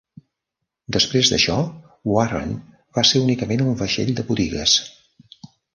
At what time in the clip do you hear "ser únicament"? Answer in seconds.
3.11-3.67